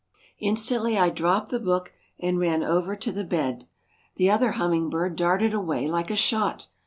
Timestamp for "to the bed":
2.95-3.67